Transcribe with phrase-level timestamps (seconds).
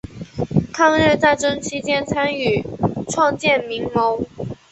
[0.73, 2.65] 抗日战争期间参与
[3.07, 4.25] 创建民盟。